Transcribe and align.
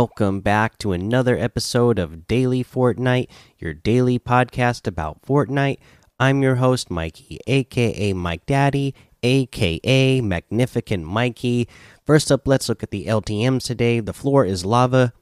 Welcome 0.00 0.40
back 0.40 0.78
to 0.78 0.92
another 0.92 1.36
episode 1.36 1.98
of 1.98 2.26
Daily 2.26 2.64
Fortnite, 2.64 3.28
your 3.58 3.74
daily 3.74 4.18
podcast 4.18 4.86
about 4.86 5.20
Fortnite. 5.20 5.76
I'm 6.18 6.40
your 6.40 6.54
host, 6.54 6.90
Mikey, 6.90 7.38
aka 7.46 8.14
Mike 8.14 8.46
Daddy, 8.46 8.94
aka 9.22 10.22
Magnificent 10.22 11.04
Mikey. 11.04 11.68
First 12.06 12.32
up, 12.32 12.48
let's 12.48 12.66
look 12.70 12.82
at 12.82 12.90
the 12.90 13.04
LTMs 13.04 13.62
today. 13.62 14.00
The 14.00 14.14
floor 14.14 14.46
is 14.46 14.64
lava. 14.64 15.12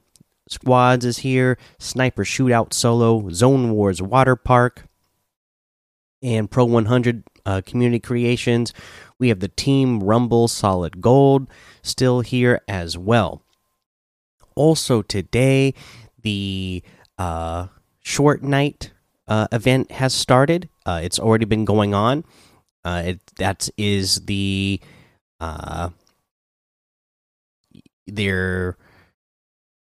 Squads 0.49 1.05
is 1.05 1.19
here. 1.19 1.59
Sniper 1.81 2.23
Shootout 2.23 2.73
Solo. 2.73 3.31
Zone 3.31 3.73
Wars 3.73 4.01
Water 4.01 4.37
Park. 4.37 4.87
And 6.23 6.49
Pro 6.49 6.65
100 6.67 7.25
uh, 7.45 7.63
Community 7.67 7.99
Creations. 7.99 8.73
We 9.19 9.31
have 9.31 9.41
the 9.41 9.49
Team 9.49 10.05
Rumble 10.05 10.47
Solid 10.47 11.01
Gold 11.01 11.49
still 11.83 12.21
here 12.21 12.61
as 12.69 12.97
well. 12.97 13.43
Also, 14.59 15.03
today, 15.03 15.73
the 16.23 16.83
uh, 17.17 17.69
Short 18.01 18.43
Nite 18.43 18.91
uh, 19.29 19.47
event 19.53 19.93
has 19.93 20.13
started. 20.13 20.69
Uh, 20.85 21.01
it's 21.01 21.21
already 21.21 21.45
been 21.45 21.65
going 21.65 21.95
on. 21.95 22.25
Uh, 22.85 23.03
it, 23.07 23.21
that 23.37 23.69
is 23.77 24.23
the 24.27 24.81
uh, 25.39 25.91
they're 28.09 28.77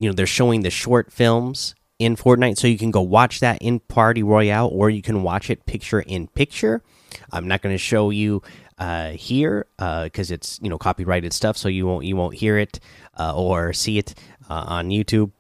you 0.02 0.10
know 0.10 0.14
they're 0.14 0.26
showing 0.26 0.62
the 0.62 0.70
short 0.70 1.10
films 1.10 1.74
in 1.98 2.18
Fortnite, 2.18 2.58
so 2.58 2.68
you 2.68 2.78
can 2.78 2.92
go 2.92 3.02
watch 3.02 3.40
that 3.40 3.62
in 3.62 3.80
Party 3.80 4.24
Royale, 4.24 4.68
or 4.68 4.90
you 4.90 5.02
can 5.02 5.24
watch 5.24 5.50
it 5.50 5.66
picture 5.66 6.02
in 6.02 6.28
picture. 6.28 6.84
I'm 7.32 7.48
not 7.48 7.62
going 7.62 7.74
to 7.74 7.80
show 7.80 8.10
you 8.10 8.42
uh, 8.78 9.12
here 9.12 9.68
because 9.78 10.32
uh, 10.32 10.34
it's 10.34 10.60
you 10.62 10.70
know 10.70 10.78
copyrighted 10.78 11.34
stuff, 11.34 11.58
so 11.58 11.70
you 11.70 11.86
won't 11.88 12.06
you 12.06 12.16
won't 12.16 12.36
hear 12.36 12.58
it 12.58 12.80
uh, 13.18 13.36
or 13.36 13.74
see 13.74 13.98
it 13.98 14.14
on 14.50 14.90
YouTube 14.90 15.32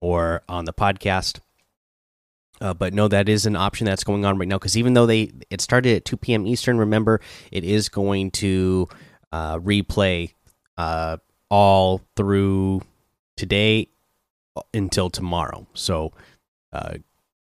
or 0.00 0.42
on 0.48 0.64
the 0.64 0.72
podcast. 0.72 1.40
Uh, 2.60 2.72
but 2.72 2.94
no, 2.94 3.08
that 3.08 3.28
is 3.28 3.44
an 3.46 3.56
option 3.56 3.86
that's 3.86 4.04
going 4.04 4.24
on 4.24 4.38
right 4.38 4.48
now 4.48 4.56
because 4.56 4.76
even 4.76 4.94
though 4.94 5.06
they 5.06 5.32
it 5.50 5.60
started 5.60 5.96
at 5.96 6.04
2 6.04 6.16
p.m. 6.16 6.46
Eastern, 6.46 6.78
remember 6.78 7.20
it 7.50 7.64
is 7.64 7.88
going 7.88 8.30
to 8.30 8.88
uh, 9.32 9.58
replay 9.58 10.32
all 11.48 12.00
through 12.16 12.82
today 13.36 13.88
until 14.72 15.10
tomorrow. 15.10 15.66
So 15.74 16.12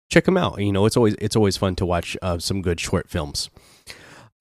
check 0.10 0.26
them 0.26 0.38
out. 0.38 0.60
You 0.60 0.72
know, 0.72 0.86
it's 0.86 0.98
always 0.98 1.16
it's 1.22 1.36
always 1.36 1.56
fun 1.56 1.76
to 1.78 1.86
watch 1.86 2.18
some 2.40 2.62
good 2.62 2.80
short 2.80 3.10
films. 3.10 3.50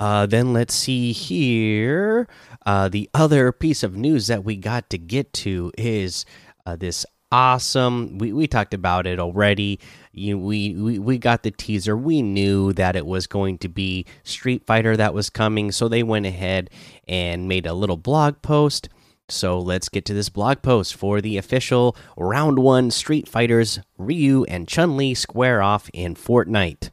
Uh, 0.01 0.27
then 0.27 0.53
let's 0.53 0.75
see 0.75 1.13
here. 1.13 2.27
Uh, 2.67 2.89
the 2.89 3.09
other 3.15 3.53
piece 3.53 3.83
of 3.83 3.97
news 3.97 4.27
that 4.27 4.45
we 4.45 4.57
got 4.57 4.91
to 4.91 4.99
get 4.99 5.33
to 5.33 5.71
is 5.79 6.25
uh, 6.67 6.77
this 6.77 7.05
awesome. 7.31 8.19
We 8.19 8.33
we 8.33 8.47
talked 8.47 8.75
about 8.75 9.07
it 9.07 9.19
already. 9.19 9.81
You 10.13 10.39
we, 10.39 10.75
we 10.75 10.99
we 10.99 11.19
got 11.19 11.43
the 11.43 11.51
teaser. 11.51 11.97
We 11.97 12.23
knew 12.23 12.73
that 12.75 12.97
it 12.97 13.07
was 13.07 13.27
going 13.27 13.59
to 13.59 13.69
be 13.69 14.07
Street 14.23 14.65
Fighter 14.67 14.97
that 14.97 15.15
was 15.15 15.31
coming, 15.31 15.73
so 15.73 15.89
they 15.89 16.03
went 16.03 16.27
ahead 16.27 16.71
and 17.09 17.49
made 17.49 17.67
a 17.67 17.75
little 17.75 17.97
blog 17.97 18.41
post. 18.43 18.89
So 19.29 19.59
let's 19.59 19.89
get 19.89 20.05
to 20.07 20.15
this 20.15 20.29
blog 20.29 20.63
post 20.63 20.95
for 20.95 21.21
the 21.21 21.39
official 21.39 21.97
round 22.17 22.59
one 22.59 22.91
Street 22.91 23.27
Fighters 23.27 23.81
Ryu 23.97 24.45
and 24.45 24.69
Chun 24.69 24.97
Li 24.97 25.15
square 25.15 25.63
off 25.63 25.89
in 25.95 26.15
Fortnite. 26.15 26.91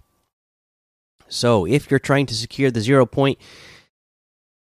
So, 1.28 1.66
if 1.66 1.90
you're 1.90 2.00
trying 2.00 2.26
to 2.26 2.36
secure 2.36 2.72
the 2.72 2.82
zero 2.82 3.06
point, 3.06 3.38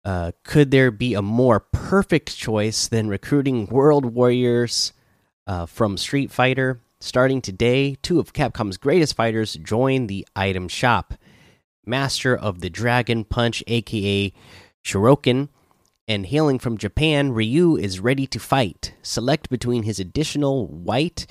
uh, 0.05 0.33
could 0.45 0.71
there 0.71 0.91
be 0.91 1.15
a 1.15 1.23
more 1.23 1.61
perfect 1.61 2.37
choice 2.37 2.89
than 2.89 3.09
recruiting 3.09 3.67
World 3.67 4.05
Warriors 4.05 4.93
uh, 5.49 5.67
from 5.67 5.97
Street 5.97 6.31
Fighter? 6.31 6.79
Starting 7.01 7.41
today, 7.41 7.97
two 8.03 8.21
of 8.21 8.33
Capcom's 8.33 8.77
greatest 8.77 9.17
fighters 9.17 9.55
join 9.55 10.07
the 10.07 10.27
item 10.37 10.69
shop. 10.69 11.15
Master 11.87 12.37
of 12.37 12.61
the 12.61 12.71
Dragon 12.71 13.25
Punch, 13.25 13.65
aka 13.67 14.33
Shoryuken, 14.85 15.49
and 16.07 16.27
hailing 16.27 16.59
from 16.59 16.79
Japan, 16.79 17.33
Ryu 17.33 17.77
is 17.77 18.01
ready 18.01 18.27
to 18.29 18.39
fight. 18.39 18.95
Select 19.03 19.49
between 19.49 19.85
his 19.85 19.99
additional 19.99 20.67
white 20.67 21.27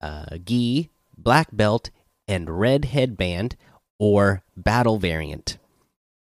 uh, 0.00 0.38
gi, 0.44 0.90
black 1.16 1.48
belt, 1.52 1.90
and 2.26 2.60
red 2.60 2.86
headband 2.86 3.56
or 3.98 4.42
battle 4.56 4.98
variant. 4.98 5.58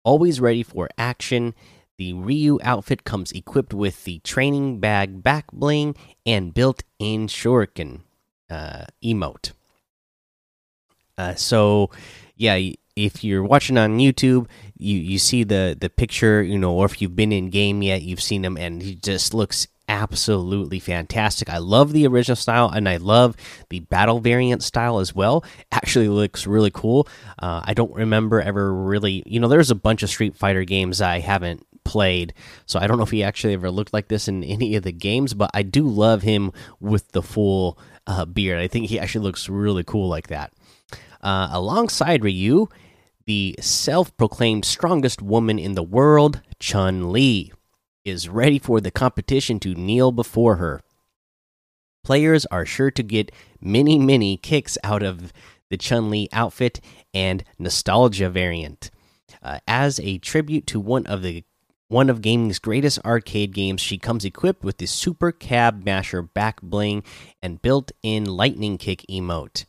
Always 0.03 0.40
ready 0.40 0.63
for 0.63 0.90
action, 0.97 1.53
the 1.97 2.13
Ryu 2.13 2.59
outfit 2.62 3.03
comes 3.03 3.31
equipped 3.31 3.74
with 3.74 4.03
the 4.03 4.19
training 4.19 4.80
bag 4.80 5.24
back 5.24 5.52
bling 5.52 5.96
and 6.25 6.53
built 6.53 6.84
in 7.00 7.28
Shoryuken 7.28 8.02
uh, 8.50 8.85
emote. 9.03 9.52
Uh, 11.18 11.34
so, 11.34 11.90
yeah, 12.36 12.59
if 12.96 13.24
you're 13.24 13.44
watching 13.44 13.78
on 13.78 13.97
YouTube, 13.97 14.47
you 14.78 14.97
you 14.97 15.18
see 15.18 15.44
the 15.44 15.75
the 15.80 15.90
picture, 15.90 16.41
you 16.44 16.57
know, 16.57 16.74
or 16.74 16.86
if 16.86 17.02
you've 17.02 17.16
been 17.16 17.31
in 17.31 17.50
game 17.50 17.81
yet, 17.81 18.03
you've 18.03 18.22
seen 18.22 18.46
him, 18.46 18.57
and 18.57 18.81
he 18.81 18.96
just 18.96 19.34
looks 19.34 19.68
absolutely 19.90 20.80
fantastic. 20.80 21.50
I 21.50 21.59
love 21.59 21.94
the 21.94 22.06
original 22.07 22.36
style 22.36 22.69
and 22.69 22.90
I 22.90 22.97
love 22.97 23.36
the 23.69 23.80
battle 23.80 24.19
variant 24.19 24.63
style 24.63 25.00
as 25.00 25.16
well. 25.16 25.44
Actually, 25.72 26.09
looks 26.09 26.46
really 26.46 26.72
cool. 26.72 27.07
Uh, 27.40 27.62
I 27.63 27.74
don't 27.74 27.94
remember 27.94 28.41
ever 28.41 28.74
really, 28.74 29.24
you 29.25 29.40
know, 29.40 29.47
there's 29.47 29.72
a 29.72 29.75
bunch 29.75 30.03
of 30.03 30.09
Street 30.09 30.36
Fighter 30.36 30.63
games 30.63 31.02
I 31.02 31.19
haven't 31.19 31.66
played, 31.88 32.34
so 32.66 32.80
I 32.80 32.86
don't 32.86 32.98
know 32.98 33.03
if 33.03 33.12
he 33.12 33.24
actually 33.24 33.53
ever 33.53 33.72
looked 33.72 33.94
like 33.94 34.09
this 34.09 34.28
in 34.28 34.44
any 34.44 34.75
of 34.75 34.84
the 34.84 34.92
games, 34.92 35.34
but 35.34 35.50
I 35.53 35.64
do 35.64 35.88
love 35.88 36.22
him 36.22 36.52
with 36.81 37.14
the 37.14 37.24
full 37.24 37.80
uh, 38.06 38.25
beard. 38.25 38.59
I 38.59 38.68
think 38.68 38.88
he 38.88 39.00
actually 39.00 39.24
looks 39.24 39.48
really 39.48 39.86
cool 39.86 40.09
like 40.09 40.28
that. 40.28 40.52
Uh, 41.22 41.48
alongside 41.52 42.25
Ryu, 42.25 42.68
the 43.25 43.56
self 43.62 44.16
proclaimed 44.18 44.66
strongest 44.66 45.22
woman 45.22 45.58
in 45.58 45.75
the 45.75 45.84
world, 45.84 46.42
Chun 46.59 47.14
Li 47.14 47.53
is 48.04 48.28
ready 48.28 48.59
for 48.59 48.81
the 48.81 48.92
competition 48.92 49.62
to 49.62 49.74
kneel 49.74 50.12
before 50.12 50.58
her. 50.58 50.81
Players 52.04 52.46
are 52.48 52.66
sure 52.66 52.92
to 52.92 53.04
get 53.04 53.31
many, 53.62 53.98
many 53.98 54.36
kicks 54.36 54.78
out 54.84 55.04
of 55.04 55.31
the 55.69 55.78
Chun 55.78 56.09
Li 56.09 56.28
outfit 56.34 56.81
and 57.14 57.46
nostalgia 57.58 58.30
variant. 58.30 58.92
Uh, 59.44 59.59
as 59.68 60.00
a 60.00 60.18
tribute 60.18 60.66
to 60.68 60.80
one 60.80 61.06
of 61.06 61.22
the 61.22 61.44
one 61.90 62.09
of 62.09 62.22
gaming's 62.22 62.59
greatest 62.59 63.00
arcade 63.06 63.53
games, 63.53 63.81
she 63.81 63.98
comes 63.98 64.25
equipped 64.25 64.64
with 64.64 64.78
the 64.78 64.86
Super 64.86 65.31
Cab 65.31 65.86
Masher 65.86 66.22
back 66.22 66.62
bling 66.62 67.03
and 67.42 67.62
built-in 67.62 68.25
lightning 68.25 68.78
kick 68.78 69.06
emote. 69.09 69.66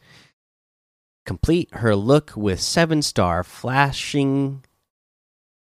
Complete 1.25 1.69
her 1.75 1.95
look 1.95 2.33
with 2.37 2.61
seven 2.61 3.03
star 3.03 3.45
flashing 3.45 4.65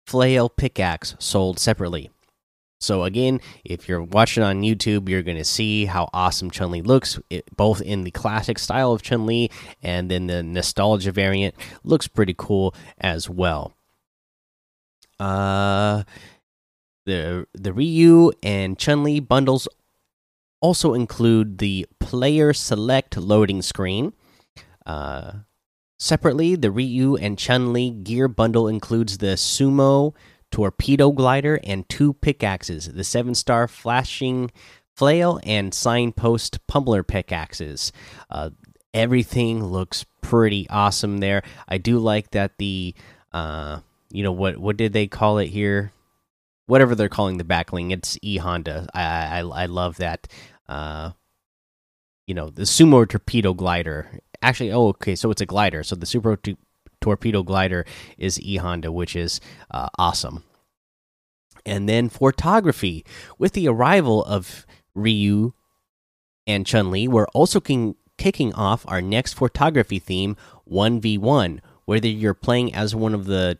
flail 0.07 0.49
pickaxe 0.49 1.17
sold 1.19 1.59
separately. 1.59 2.11
So 2.79 3.05
again, 3.05 3.41
if 3.65 3.89
you're 3.89 4.03
watching 4.03 4.43
on 4.43 4.61
YouTube, 4.61 5.09
you're 5.09 5.23
going 5.23 5.39
to 5.39 5.45
see 5.45 5.87
how 5.87 6.11
awesome 6.13 6.51
Chun 6.51 6.71
Li 6.71 6.83
looks, 6.83 7.19
it, 7.31 7.45
both 7.57 7.81
in 7.81 8.05
the 8.05 8.11
classic 8.11 8.59
style 8.59 8.93
of 8.93 9.03
Chun 9.03 9.25
Li 9.25 9.51
and 9.83 10.11
then 10.11 10.27
the 10.27 10.43
nostalgia 10.43 11.11
variant. 11.11 11.55
Looks 11.83 12.07
pretty 12.07 12.35
cool 12.37 12.75
as 12.99 13.31
well. 13.31 13.73
Uh, 15.19 16.03
the 17.07 17.47
the 17.55 17.73
Ryu 17.73 18.33
and 18.43 18.79
Chun 18.79 19.03
Li 19.03 19.21
bundles 19.21 19.67
also 20.61 20.95
include 20.95 21.59
the 21.59 21.87
player 22.01 22.53
select 22.53 23.17
loading 23.17 23.63
screen. 23.63 24.13
Uh, 24.85 25.33
separately, 25.99 26.57
the 26.57 26.71
Ryu 26.71 27.17
and 27.17 27.39
Chun 27.39 27.73
Li 27.73 27.91
gear 27.91 28.29
bundle 28.29 28.69
includes 28.69 29.19
the 29.19 29.37
Sumo 29.37 30.15
torpedo 30.51 31.11
glider, 31.11 31.59
and 31.65 31.89
two 31.89 32.13
pickaxes 32.15 32.87
the 32.87 33.05
seven 33.05 33.35
star 33.35 33.67
flashing 33.69 34.51
flail 34.95 35.41
and 35.45 35.73
signpost 35.73 36.67
pummeler 36.67 37.07
pickaxes. 37.07 37.93
Uh, 38.31 38.51
everything 38.95 39.65
looks 39.65 40.05
pretty 40.23 40.69
awesome 40.71 41.19
there. 41.19 41.43
I 41.69 41.79
do 41.79 41.99
like 41.99 42.31
that 42.33 42.59
the 42.59 42.95
uh, 43.33 43.81
you 44.11 44.23
know 44.23 44.33
what 44.33 44.57
what 44.59 44.77
did 44.77 44.93
they 44.93 45.07
call 45.07 45.39
it 45.39 45.49
here? 45.49 45.93
Whatever 46.67 46.95
they're 46.95 47.09
calling 47.09 47.39
the 47.39 47.45
backling, 47.45 47.91
it's 47.93 48.19
E 48.23 48.39
Honda. 48.39 48.89
I 48.93 49.41
I, 49.41 49.41
I 49.41 49.67
love 49.67 49.97
that. 49.99 50.27
Uh, 50.69 51.13
you 52.27 52.35
know 52.35 52.51
the 52.51 52.63
sumo 52.63 53.09
torpedo 53.09 53.55
glider. 53.55 54.21
Actually, 54.43 54.73
oh 54.73 54.89
okay, 54.89 55.15
so 55.15 55.31
it's 55.31 55.41
a 55.41 55.47
glider. 55.47 55.83
So 55.83 55.97
the 55.97 56.07
super 56.07 56.39
torpedo 57.01 57.43
glider 57.43 57.85
is 58.19 58.41
E 58.41 58.57
Honda, 58.57 58.91
which 58.91 59.15
is 59.17 59.41
uh, 59.71 59.89
awesome. 59.99 60.43
And 61.65 61.89
then 61.89 62.09
photography 62.09 63.05
with 63.39 63.53
the 63.53 63.69
arrival 63.69 64.25
of 64.25 64.67
Ryu 64.95 65.53
and 66.47 66.65
Chun 66.67 66.91
Li, 66.91 67.09
we're 67.09 67.27
also 67.29 67.61
kicking 67.61 68.55
off 68.55 68.85
our 68.89 69.03
next 69.03 69.35
photography 69.35 69.99
theme, 69.99 70.37
one 70.65 71.01
v 71.01 71.19
one. 71.19 71.61
Whether 71.85 72.09
you're 72.09 72.35
playing 72.35 72.75
as 72.75 72.95
one 72.95 73.15
of 73.15 73.27
the 73.27 73.59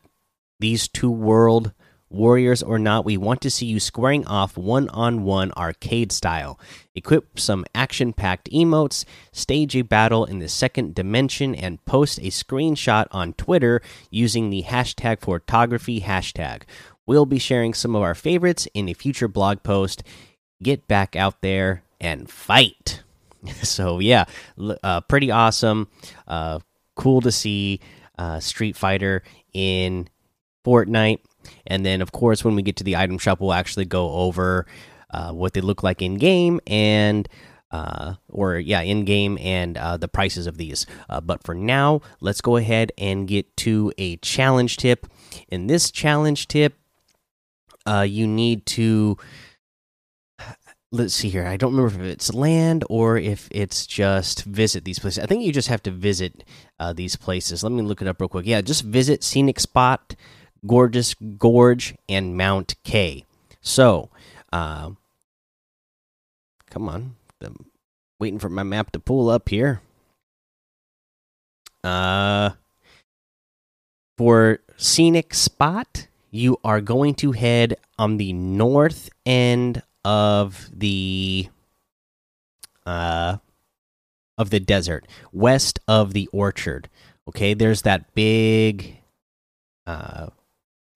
these 0.59 0.89
two 0.89 1.11
world 1.11 1.73
Warriors 2.09 2.63
or 2.63 2.79
not, 2.79 3.05
we 3.05 3.17
want 3.17 3.41
to 3.43 3.51
see 3.51 3.67
you 3.67 3.81
squaring 3.81 4.25
off 4.27 4.57
one 4.57 4.89
on 4.91 5.25
one 5.25 5.51
arcade 5.57 6.13
style. 6.13 6.59
Equip 6.95 7.39
some 7.41 7.65
action 7.75 8.13
packed 8.13 8.49
emotes, 8.53 9.05
stage 9.33 9.75
a 9.75 9.83
battle 9.83 10.25
in 10.25 10.39
the 10.39 10.49
second 10.49 10.95
dimension, 10.95 11.55
and 11.55 11.85
post 11.85 12.19
a 12.19 12.31
screenshot 12.31 13.07
on 13.11 13.33
Twitter 13.33 13.83
using 14.09 14.51
the 14.51 14.63
hashtag 14.63 15.21
photography 15.21 16.01
hashtag. 16.01 16.63
We'll 17.07 17.27
be 17.27 17.41
sharing 17.41 17.75
some 17.75 17.97
of 17.97 18.03
our 18.03 18.15
favorites 18.15 18.69
in 18.73 18.89
a 18.89 18.95
future 18.95 19.29
blog 19.29 19.65
post. 19.65 20.05
Get 20.63 20.87
back 20.87 21.17
out 21.17 21.43
there 21.43 21.83
and 22.01 22.31
fight. 22.31 23.03
so, 23.63 23.99
yeah, 23.99 24.27
uh, 24.83 25.01
pretty 25.03 25.33
awesome. 25.33 25.89
Uh, 26.27 26.61
cool 26.95 27.21
to 27.23 27.33
see 27.33 27.81
uh, 28.17 28.39
Street 28.39 28.77
Fighter 28.77 29.23
in 29.53 30.09
Fortnite 30.65 31.21
and 31.67 31.85
then, 31.85 32.01
of 32.01 32.13
course, 32.13 32.45
when 32.45 32.55
we 32.55 32.63
get 32.63 32.77
to 32.77 32.85
the 32.85 32.97
item 32.97 33.19
shop, 33.19 33.41
we'll 33.41 33.53
actually 33.53 33.85
go 33.85 34.11
over 34.11 34.67
uh, 35.11 35.33
what 35.33 35.55
they 35.55 35.61
look 35.61 35.83
like 35.83 36.03
in 36.03 36.17
game 36.17 36.61
and. 36.67 37.29
Uh, 37.73 38.15
or 38.29 38.57
yeah, 38.57 38.81
in 38.81 39.05
game 39.05 39.37
and 39.41 39.77
uh, 39.77 39.97
the 39.97 40.07
prices 40.07 40.47
of 40.47 40.57
these. 40.57 40.87
Uh, 41.11 41.21
but 41.21 41.43
for 41.43 41.53
now, 41.53 42.01
let's 42.21 42.41
go 42.41 42.57
ahead 42.57 42.93
and 42.97 43.27
get 43.27 43.55
to 43.57 43.93
a 43.99 44.17
challenge 44.19 44.77
tip. 44.77 45.05
In 45.49 45.67
this 45.67 45.91
challenge 45.91 46.47
tip, 46.47 46.75
uh, 47.85 48.07
you 48.09 48.27
need 48.27 48.67
to 48.67 49.19
let's 50.93 51.15
see 51.15 51.29
here. 51.29 51.45
I 51.45 51.57
don't 51.57 51.75
remember 51.75 52.05
if 52.05 52.13
it's 52.13 52.33
land 52.33 52.85
or 52.89 53.19
if 53.19 53.49
it's 53.51 53.85
just 53.85 54.45
visit 54.45 54.85
these 54.85 55.01
places. 55.01 55.23
I 55.23 55.27
think 55.27 55.43
you 55.43 55.53
just 55.53 55.69
have 55.69 55.83
to 55.83 55.91
visit 55.91 56.45
uh, 56.79 56.93
these 56.93 57.17
places. 57.17 57.63
Let 57.63 57.73
me 57.73 57.83
look 57.83 58.01
it 58.01 58.09
up 58.09 58.21
real 58.21 58.29
quick. 58.29 58.47
Yeah, 58.47 58.61
just 58.61 58.83
visit 58.83 59.25
scenic 59.25 59.59
spot 59.61 60.15
Gorgeous 60.67 61.15
Gorge, 61.39 61.95
and 62.09 62.37
Mount 62.37 62.75
Kay. 62.85 63.25
So, 63.61 64.11
uh, 64.53 64.91
come 66.71 66.89
on. 66.89 67.17
I'm 67.41 67.67
waiting 68.19 68.39
for 68.39 68.49
my 68.49 68.63
map 68.63 68.93
to 68.93 68.99
pull 68.99 69.29
up 69.29 69.49
here. 69.49 69.81
Uh, 71.85 72.51
for 74.19 74.61
scenic 74.77 75.35
spot, 75.35 76.09
you 76.31 76.59
are 76.65 76.81
going 76.81 77.15
to 77.15 77.33
head 77.33 77.77
on 77.99 78.17
the 78.17 78.33
north 78.33 79.11
end 79.25 79.83
of 80.05 80.71
the 80.73 81.49
uh 82.85 83.39
of 84.39 84.51
the 84.51 84.61
desert, 84.61 85.07
west 85.33 85.81
of 85.89 86.13
the 86.13 86.29
orchard. 86.33 86.89
Okay, 87.29 87.55
there's 87.55 87.83
that 87.83 88.15
big 88.15 88.99
uh 89.87 90.29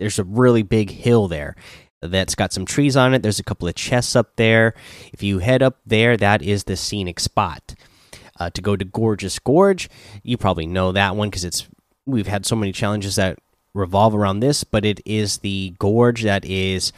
there's 0.01 0.19
a 0.19 0.25
really 0.25 0.63
big 0.63 0.91
hill 0.91 1.29
there 1.29 1.55
that's 2.03 2.35
got 2.35 2.53
some 2.53 2.65
trees 2.65 2.97
on 2.97 3.15
it. 3.15 3.23
There's 3.23 3.39
a 3.39 3.45
couple 3.45 3.69
of 3.69 3.75
chests 3.75 4.17
up 4.17 4.37
there. 4.37 4.75
If 5.13 5.23
you 5.23 5.39
head 5.39 5.63
up 5.63 5.79
there, 5.87 6.17
that 6.17 6.43
is 6.43 6.65
the 6.65 6.77
scenic 6.77 7.21
spot. 7.21 7.75
Uh, 8.39 8.49
to 8.49 8.63
go 8.63 8.75
to 8.75 8.87
Gorgeous 8.87 9.39
Gorge, 9.39 9.91
you 10.23 10.39
probably 10.39 10.67
know 10.67 10.93
that 10.93 11.15
one 11.15 11.29
because 11.29 11.45
it's 11.45 11.69
we've 12.07 12.27
had 12.27 12.47
so 12.47 12.57
many 12.57 12.73
challenges 12.73 13.17
that 13.17 13.39
revolve 13.75 14.15
around 14.15 14.41
this, 14.41 14.65
but 14.65 14.87
it 14.87 15.01
is 15.05 15.39
the 15.39 15.75
gorge 15.79 16.23
that 16.23 16.47
is, 16.47 16.93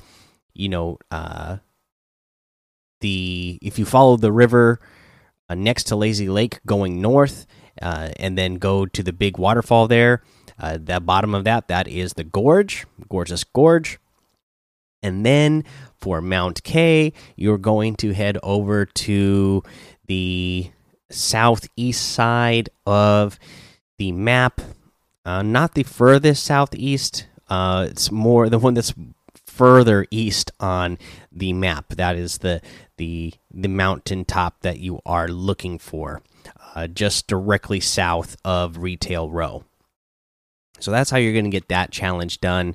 you 0.54 0.68
know, 0.68 0.98
uh, 1.10 1.56
the 3.00 3.58
if 3.60 3.76
you 3.76 3.84
follow 3.84 4.16
the 4.16 4.30
river 4.30 4.78
uh, 5.48 5.56
next 5.56 5.84
to 5.88 5.96
Lazy 5.96 6.28
Lake 6.28 6.60
going 6.64 7.02
north, 7.02 7.44
uh, 7.80 8.10
and 8.16 8.36
then 8.36 8.56
go 8.56 8.86
to 8.86 9.02
the 9.02 9.12
big 9.12 9.38
waterfall 9.38 9.88
there 9.88 10.22
uh, 10.62 10.78
the 10.80 11.00
bottom 11.00 11.34
of 11.34 11.44
that, 11.44 11.68
that 11.68 11.88
is 11.88 12.14
the 12.14 12.24
gorge, 12.24 12.86
gorgeous 13.08 13.44
gorge. 13.44 13.98
And 15.02 15.26
then 15.26 15.64
for 16.00 16.20
Mount 16.20 16.62
Kay, 16.62 17.12
you're 17.36 17.58
going 17.58 17.96
to 17.96 18.12
head 18.12 18.38
over 18.42 18.86
to 18.86 19.62
the 20.06 20.70
southeast 21.10 22.12
side 22.12 22.70
of 22.86 23.38
the 23.98 24.12
map. 24.12 24.60
Uh, 25.24 25.42
not 25.42 25.74
the 25.74 25.82
furthest 25.82 26.44
southeast. 26.44 27.26
Uh, 27.48 27.88
it's 27.90 28.12
more 28.12 28.48
the 28.48 28.58
one 28.58 28.74
that's 28.74 28.94
further 29.52 30.06
east 30.10 30.50
on 30.58 30.98
the 31.30 31.52
map. 31.52 31.90
That 31.90 32.16
is 32.16 32.38
the 32.38 32.60
the 32.96 33.34
the 33.52 33.68
mountaintop 33.68 34.60
that 34.62 34.78
you 34.78 35.00
are 35.04 35.28
looking 35.28 35.78
for, 35.78 36.22
uh, 36.74 36.86
just 36.86 37.26
directly 37.26 37.80
south 37.80 38.36
of 38.44 38.78
Retail 38.78 39.30
Row. 39.30 39.64
So 40.80 40.90
that's 40.90 41.10
how 41.10 41.18
you're 41.18 41.32
going 41.32 41.44
to 41.44 41.50
get 41.50 41.68
that 41.68 41.92
challenge 41.92 42.40
done. 42.40 42.74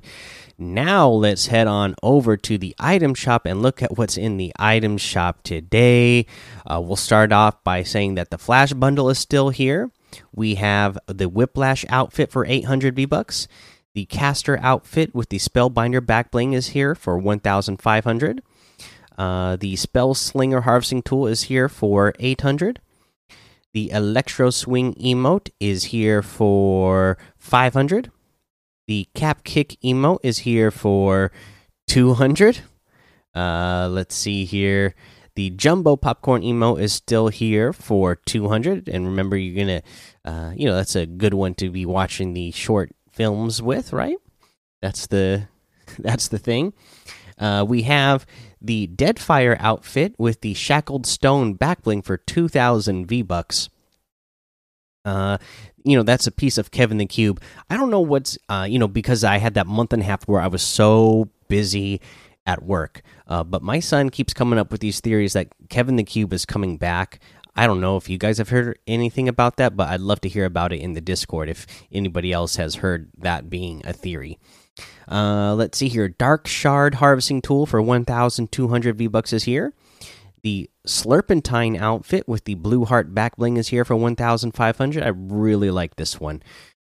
Now 0.56 1.08
let's 1.08 1.46
head 1.46 1.66
on 1.66 1.94
over 2.02 2.36
to 2.36 2.58
the 2.58 2.74
item 2.78 3.14
shop 3.14 3.44
and 3.44 3.60
look 3.60 3.82
at 3.82 3.98
what's 3.98 4.16
in 4.16 4.38
the 4.38 4.52
item 4.58 4.96
shop 4.98 5.42
today. 5.42 6.26
Uh, 6.66 6.80
we'll 6.80 6.96
start 6.96 7.32
off 7.32 7.62
by 7.62 7.82
saying 7.82 8.14
that 8.14 8.30
the 8.30 8.38
Flash 8.38 8.72
bundle 8.72 9.10
is 9.10 9.18
still 9.18 9.50
here. 9.50 9.90
We 10.34 10.54
have 10.54 10.98
the 11.06 11.28
Whiplash 11.28 11.84
outfit 11.90 12.32
for 12.32 12.46
800 12.46 12.96
V 12.96 13.04
bucks. 13.04 13.46
The 13.98 14.04
Caster 14.04 14.60
outfit 14.62 15.12
with 15.12 15.28
the 15.28 15.38
Spellbinder 15.38 16.06
back 16.06 16.30
bling 16.30 16.52
is 16.52 16.68
here 16.68 16.94
for 16.94 17.18
1,500. 17.18 18.42
Uh, 19.18 19.56
the 19.56 19.74
Spell 19.74 20.14
Slinger 20.14 20.60
harvesting 20.60 21.02
tool 21.02 21.26
is 21.26 21.42
here 21.50 21.68
for 21.68 22.14
800. 22.20 22.80
The 23.74 23.90
Electro 23.90 24.50
Swing 24.50 24.94
emote 24.94 25.50
is 25.58 25.86
here 25.86 26.22
for 26.22 27.18
500. 27.38 28.12
The 28.86 29.08
Cap 29.14 29.42
Kick 29.42 29.76
emote 29.82 30.20
is 30.22 30.38
here 30.38 30.70
for 30.70 31.32
200. 31.88 32.60
Uh, 33.34 33.88
let's 33.90 34.14
see 34.14 34.44
here. 34.44 34.94
The 35.34 35.50
Jumbo 35.50 35.96
Popcorn 35.96 36.42
emote 36.42 36.80
is 36.80 36.92
still 36.92 37.28
here 37.28 37.72
for 37.72 38.14
200. 38.14 38.88
And 38.88 39.06
remember, 39.06 39.36
you're 39.36 39.66
to, 39.66 39.82
uh, 40.24 40.52
you 40.54 40.66
know, 40.66 40.76
that's 40.76 40.94
a 40.94 41.04
good 41.04 41.34
one 41.34 41.54
to 41.54 41.68
be 41.68 41.84
watching 41.84 42.32
the 42.32 42.52
short 42.52 42.92
films 43.18 43.60
with, 43.60 43.92
right? 43.92 44.16
That's 44.80 45.08
the 45.08 45.48
that's 45.98 46.28
the 46.28 46.38
thing. 46.38 46.72
Uh, 47.36 47.64
we 47.68 47.82
have 47.82 48.24
the 48.60 48.88
Deadfire 48.88 49.56
outfit 49.60 50.14
with 50.18 50.40
the 50.40 50.54
Shackled 50.54 51.06
Stone 51.06 51.56
backbling 51.56 52.04
for 52.04 52.16
2,000 52.16 53.06
V 53.06 53.22
bucks. 53.22 53.68
Uh, 55.04 55.38
you 55.84 55.96
know, 55.96 56.02
that's 56.02 56.26
a 56.26 56.32
piece 56.32 56.58
of 56.58 56.70
Kevin 56.70 56.98
the 56.98 57.06
Cube. 57.06 57.40
I 57.70 57.76
don't 57.76 57.90
know 57.90 58.00
what's, 58.00 58.36
uh, 58.48 58.66
you 58.68 58.78
know, 58.78 58.88
because 58.88 59.22
I 59.24 59.38
had 59.38 59.54
that 59.54 59.66
month 59.66 59.92
and 59.92 60.02
a 60.02 60.06
half 60.06 60.24
where 60.26 60.40
I 60.40 60.48
was 60.48 60.62
so 60.62 61.28
busy 61.48 62.00
at 62.44 62.62
work. 62.62 63.02
Uh, 63.26 63.44
but 63.44 63.62
my 63.62 63.78
son 63.78 64.10
keeps 64.10 64.32
coming 64.32 64.58
up 64.58 64.72
with 64.72 64.80
these 64.80 65.00
theories 65.00 65.34
that 65.34 65.48
Kevin 65.68 65.96
the 65.96 66.04
Cube 66.04 66.32
is 66.32 66.44
coming 66.44 66.76
back. 66.76 67.20
I 67.58 67.66
don't 67.66 67.80
know 67.80 67.96
if 67.96 68.08
you 68.08 68.18
guys 68.18 68.38
have 68.38 68.50
heard 68.50 68.78
anything 68.86 69.26
about 69.26 69.56
that, 69.56 69.76
but 69.76 69.88
I'd 69.88 69.98
love 69.98 70.20
to 70.20 70.28
hear 70.28 70.44
about 70.44 70.72
it 70.72 70.80
in 70.80 70.92
the 70.92 71.00
Discord 71.00 71.48
if 71.48 71.66
anybody 71.90 72.32
else 72.32 72.54
has 72.54 72.76
heard 72.76 73.10
that 73.18 73.50
being 73.50 73.82
a 73.84 73.92
theory. 73.92 74.38
Uh, 75.10 75.56
let's 75.56 75.76
see 75.76 75.88
here. 75.88 76.08
Dark 76.08 76.46
Shard 76.46 76.94
harvesting 76.94 77.42
tool 77.42 77.66
for 77.66 77.82
1,200 77.82 78.96
V 78.96 79.08
bucks 79.08 79.32
is 79.32 79.42
here. 79.42 79.74
The 80.42 80.70
Slurpentine 80.86 81.76
outfit 81.76 82.28
with 82.28 82.44
the 82.44 82.54
blue 82.54 82.84
heart 82.84 83.12
back 83.12 83.34
bling 83.36 83.56
is 83.56 83.66
here 83.66 83.84
for 83.84 83.96
1,500. 83.96 85.02
I 85.02 85.08
really 85.08 85.72
like 85.72 85.96
this 85.96 86.20
one. 86.20 86.44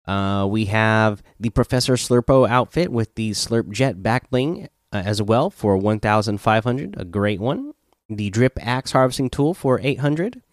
Uh, 0.05 0.45
we 0.47 0.65
have 0.65 1.23
the 1.39 1.49
Professor 1.49 1.93
Slurpo 1.93 2.47
outfit 2.47 2.91
with 2.91 3.15
the 3.15 3.31
Slurp 3.31 3.71
Jet 3.71 4.03
back 4.03 4.29
bling 4.29 4.69
uh, 4.93 5.01
as 5.03 5.23
well 5.23 5.49
for 5.49 5.75
1,500. 5.75 6.95
A 6.99 7.05
great 7.05 7.39
one. 7.39 7.73
The 8.07 8.29
Drip 8.29 8.59
Axe 8.61 8.91
harvesting 8.91 9.31
tool 9.31 9.55
for 9.55 9.79
800. 9.81 10.43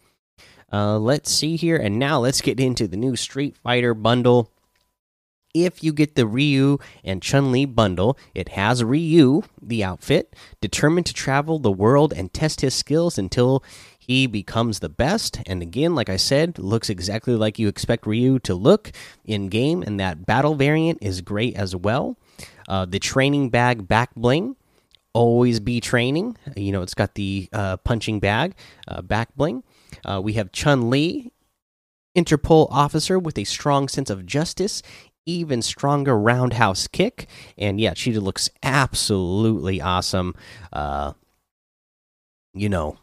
Uh, 0.73 0.99
let's 0.99 1.31
see 1.31 1.57
here, 1.57 1.77
and 1.77 1.99
now 1.99 2.19
let's 2.19 2.41
get 2.41 2.61
into 2.61 2.87
the 2.87 2.97
new 2.97 3.17
Street 3.17 3.57
Fighter 3.57 3.95
bundle 3.95 4.51
if 5.55 5.83
you 5.83 5.93
get 5.93 6.15
the 6.15 6.27
Ryu 6.27 6.79
and 7.05 7.23
Chun 7.23 7.53
Li 7.53 7.65
bundle, 7.65 8.19
it 8.35 8.51
has 8.51 8.85
Ryu, 8.85 9.43
the 9.61 9.83
outfit, 9.83 10.35
determined 10.61 11.07
to 11.07 11.15
travel 11.15 11.59
the 11.59 11.73
world 11.73 12.13
and 12.13 12.33
test 12.33 12.61
his 12.61 12.75
skills 12.75 13.19
until 13.19 13.63
he 13.99 14.27
becomes 14.27 14.81
the 14.81 14.89
best. 14.89 15.41
And 15.47 15.63
again, 15.63 15.95
like 15.95 16.09
I 16.09 16.17
said, 16.17 16.59
looks 16.59 16.91
exactly 16.91 17.35
like 17.35 17.59
you 17.59 17.69
expect 17.69 18.07
Ryu 18.07 18.39
to 18.41 18.55
look 18.55 18.93
in 19.25 19.49
game, 19.49 19.83
and 19.83 19.99
that 20.01 20.27
battle 20.27 20.55
variant 20.55 20.99
is 21.03 21.21
great 21.21 21.57
as 21.57 21.75
well. 21.75 22.17
Uh, 22.69 22.85
the 22.85 22.99
training 22.99 23.51
bag 23.51 23.89
back 23.89 24.15
bling, 24.15 24.57
always 25.13 25.61
be 25.61 25.81
training. 25.81 26.37
You 26.57 26.73
know, 26.73 26.83
it's 26.83 26.95
got 26.95 27.15
the 27.15 27.49
uh, 27.53 27.79
punching 27.79 28.21
bag 28.21 28.55
uh, 28.87 29.03
back 29.03 29.35
bling. 29.35 29.63
Uh, 30.05 30.21
we 30.23 30.35
have 30.35 30.53
Chun 30.53 30.91
Li 30.91 31.33
Interpol 32.17 32.67
officer 32.71 33.19
with 33.19 33.39
a 33.39 33.45
strong 33.45 33.87
sense 33.87 34.11
of 34.11 34.27
justice 34.27 34.83
even 35.29 35.61
stronger 35.61 36.19
roundhouse 36.19 36.89
kick. 36.89 37.29
And 37.59 37.79
yeah, 37.79 37.93
Cheetah 37.93 38.21
looks 38.21 38.49
absolutely 38.63 39.81
awesome. 39.81 40.35
Uh, 40.73 41.13
you 42.55 42.71
know, 42.71 42.99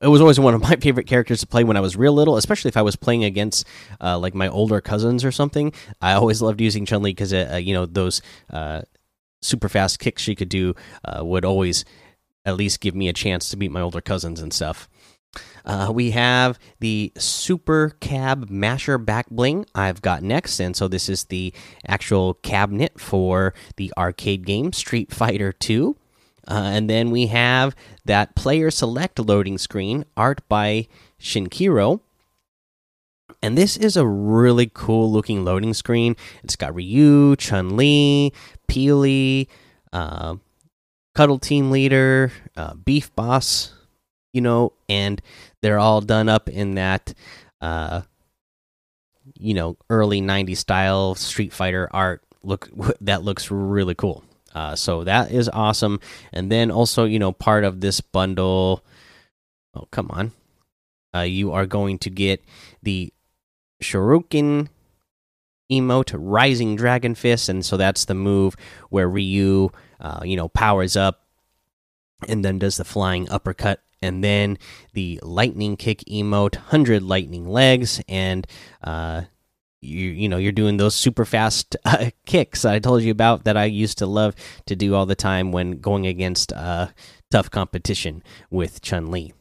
it 0.00 0.08
was 0.08 0.20
always 0.20 0.40
one 0.40 0.54
of 0.54 0.62
my 0.62 0.76
favorite 0.80 1.06
characters 1.06 1.40
to 1.40 1.46
play 1.46 1.64
when 1.64 1.76
I 1.76 1.80
was 1.80 1.96
real 1.96 2.14
little, 2.14 2.36
especially 2.36 2.70
if 2.70 2.76
I 2.78 2.82
was 2.82 2.96
playing 2.96 3.24
against 3.24 3.66
uh, 4.00 4.18
like 4.18 4.34
my 4.34 4.48
older 4.48 4.80
cousins 4.80 5.22
or 5.24 5.30
something. 5.30 5.72
I 6.00 6.14
always 6.14 6.40
loved 6.42 6.60
using 6.60 6.86
Chun 6.86 7.02
Li 7.02 7.10
because 7.10 7.34
uh, 7.34 7.60
you 7.62 7.74
know 7.74 7.84
those 7.84 8.22
uh, 8.50 8.82
super 9.42 9.68
fast 9.68 9.98
kicks 9.98 10.22
she 10.22 10.34
could 10.34 10.48
do 10.48 10.74
uh, 11.04 11.24
would 11.24 11.44
always 11.44 11.84
at 12.44 12.56
least 12.56 12.80
give 12.80 12.94
me 12.94 13.08
a 13.08 13.12
chance 13.12 13.48
to 13.50 13.56
beat 13.56 13.70
my 13.70 13.80
older 13.80 14.00
cousins 14.00 14.40
and 14.40 14.52
stuff. 14.52 14.88
Uh, 15.64 15.90
we 15.92 16.10
have 16.10 16.58
the 16.80 17.12
Super 17.16 17.90
Cab 18.00 18.50
Masher 18.50 18.98
back 18.98 19.28
bling 19.30 19.66
I've 19.74 20.02
got 20.02 20.22
next, 20.22 20.58
and 20.58 20.74
so 20.74 20.88
this 20.88 21.08
is 21.08 21.24
the 21.24 21.52
actual 21.86 22.34
cabinet 22.34 22.98
for 22.98 23.54
the 23.76 23.92
arcade 23.96 24.46
game 24.46 24.72
Street 24.72 25.12
Fighter 25.12 25.52
2. 25.52 25.96
Uh, 26.48 26.70
and 26.72 26.90
then 26.90 27.10
we 27.10 27.26
have 27.26 27.76
that 28.04 28.34
player 28.34 28.70
select 28.70 29.18
loading 29.18 29.58
screen, 29.58 30.04
art 30.16 30.40
by 30.48 30.88
Shinkiro. 31.20 32.00
And 33.42 33.56
this 33.56 33.76
is 33.76 33.96
a 33.96 34.06
really 34.06 34.70
cool 34.72 35.10
looking 35.12 35.44
loading 35.44 35.74
screen. 35.74 36.16
It's 36.42 36.56
got 36.56 36.74
Ryu, 36.74 37.36
Chun 37.36 37.76
Li, 37.76 38.32
Peely, 38.68 39.46
uh, 39.92 40.36
Cuddle 41.14 41.38
Team 41.38 41.70
Leader, 41.70 42.32
uh, 42.56 42.74
Beef 42.74 43.14
Boss, 43.14 43.72
you 44.32 44.40
know, 44.40 44.72
and 44.88 45.20
they're 45.62 45.78
all 45.78 46.00
done 46.00 46.28
up 46.28 46.48
in 46.48 46.74
that, 46.76 47.14
uh, 47.60 48.02
you 49.38 49.54
know, 49.54 49.76
early 49.88 50.20
90s 50.20 50.58
style 50.58 51.14
Street 51.14 51.52
Fighter 51.52 51.88
art. 51.92 52.22
Look, 52.42 52.68
that 53.00 53.22
looks 53.22 53.50
really 53.50 53.94
cool. 53.94 54.24
Uh, 54.54 54.74
so 54.74 55.04
that 55.04 55.30
is 55.30 55.48
awesome. 55.48 56.00
And 56.32 56.50
then 56.50 56.70
also, 56.70 57.04
you 57.04 57.18
know, 57.18 57.32
part 57.32 57.64
of 57.64 57.80
this 57.80 58.00
bundle. 58.00 58.84
Oh, 59.74 59.86
come 59.90 60.10
on. 60.10 60.32
Uh, 61.14 61.20
you 61.20 61.52
are 61.52 61.66
going 61.66 61.98
to 61.98 62.10
get 62.10 62.42
the 62.82 63.12
Shoryuken 63.82 64.68
emote, 65.70 66.14
Rising 66.16 66.76
Dragon 66.76 67.14
Fist, 67.14 67.48
and 67.48 67.64
so 67.64 67.76
that's 67.76 68.04
the 68.04 68.14
move 68.14 68.56
where 68.90 69.08
Ryu, 69.08 69.70
uh, 70.00 70.20
you 70.24 70.36
know, 70.36 70.48
powers 70.48 70.96
up 70.96 71.22
and 72.28 72.44
then 72.44 72.58
does 72.58 72.76
the 72.76 72.84
flying 72.84 73.28
uppercut, 73.30 73.80
and 74.02 74.22
then 74.22 74.58
the 74.92 75.20
Lightning 75.22 75.76
Kick 75.76 76.00
emote, 76.10 76.56
Hundred 76.56 77.02
Lightning 77.02 77.48
Legs, 77.48 78.00
and 78.08 78.46
uh, 78.82 79.22
you 79.80 80.08
you 80.08 80.28
know 80.28 80.36
you're 80.36 80.52
doing 80.52 80.76
those 80.76 80.94
super 80.94 81.24
fast 81.24 81.76
uh, 81.84 82.10
kicks 82.26 82.64
I 82.64 82.78
told 82.78 83.02
you 83.02 83.10
about 83.10 83.44
that 83.44 83.56
I 83.56 83.64
used 83.64 83.98
to 83.98 84.06
love 84.06 84.34
to 84.66 84.76
do 84.76 84.94
all 84.94 85.06
the 85.06 85.14
time 85.14 85.52
when 85.52 85.80
going 85.80 86.06
against 86.06 86.52
uh, 86.52 86.88
tough 87.30 87.50
competition 87.50 88.22
with 88.50 88.82
Chun 88.82 89.10
Li. 89.10 89.32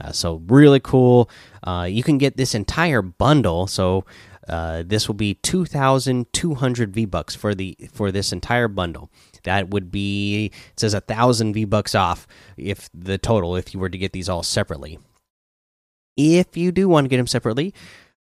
Uh, 0.00 0.12
so 0.12 0.42
really 0.46 0.80
cool. 0.80 1.28
Uh, 1.62 1.86
you 1.90 2.02
can 2.02 2.16
get 2.16 2.36
this 2.36 2.54
entire 2.54 3.02
bundle. 3.02 3.66
So 3.66 4.06
uh, 4.48 4.82
this 4.86 5.08
will 5.08 5.14
be 5.14 5.34
two 5.34 5.64
thousand 5.64 6.32
two 6.32 6.54
hundred 6.54 6.94
V 6.94 7.04
bucks 7.04 7.34
for 7.34 7.54
the 7.54 7.76
for 7.92 8.10
this 8.10 8.32
entire 8.32 8.68
bundle. 8.68 9.10
That 9.44 9.70
would 9.70 9.90
be 9.90 10.46
it 10.46 10.80
says 10.80 10.94
a 10.94 11.00
thousand 11.00 11.54
V 11.54 11.64
bucks 11.64 11.94
off 11.94 12.26
if 12.56 12.88
the 12.94 13.18
total 13.18 13.56
if 13.56 13.74
you 13.74 13.80
were 13.80 13.90
to 13.90 13.98
get 13.98 14.12
these 14.12 14.28
all 14.28 14.42
separately. 14.42 14.98
If 16.16 16.56
you 16.56 16.72
do 16.72 16.88
want 16.88 17.06
to 17.06 17.08
get 17.08 17.16
them 17.16 17.26
separately, 17.26 17.72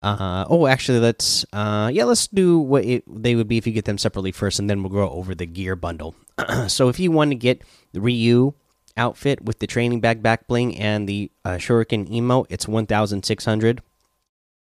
uh, 0.00 0.44
oh, 0.48 0.66
actually, 0.66 1.00
let's 1.00 1.44
uh, 1.52 1.90
yeah, 1.92 2.04
let's 2.04 2.28
do 2.28 2.58
what 2.58 2.84
it, 2.84 3.02
they 3.08 3.34
would 3.34 3.48
be 3.48 3.58
if 3.58 3.66
you 3.66 3.72
get 3.72 3.84
them 3.84 3.98
separately 3.98 4.30
first, 4.30 4.60
and 4.60 4.70
then 4.70 4.82
we'll 4.82 4.92
go 4.92 5.10
over 5.10 5.34
the 5.34 5.46
gear 5.46 5.75
bundle. 5.75 6.14
so, 6.68 6.88
if 6.88 7.00
you 7.00 7.10
want 7.10 7.32
to 7.32 7.34
get 7.34 7.62
the 7.92 8.00
Ryu 8.00 8.54
outfit 8.96 9.44
with 9.44 9.58
the 9.58 9.66
training 9.66 10.00
bag 10.00 10.22
back 10.22 10.46
bling 10.46 10.76
and 10.76 11.08
the 11.08 11.32
uh, 11.44 11.56
Shoryuken 11.56 12.08
emote, 12.10 12.46
it's 12.48 12.68
one 12.68 12.87
thousand 12.87 13.25
six 13.25 13.44
hundred. 13.44 13.82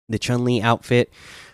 The 0.10 0.18
Chun 0.18 0.44
Li 0.44 0.62
outfit 0.62 1.14